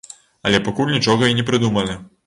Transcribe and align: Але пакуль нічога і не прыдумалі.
Але 0.49 0.61
пакуль 0.69 0.95
нічога 0.95 1.31
і 1.33 1.39
не 1.41 1.47
прыдумалі. 1.51 2.03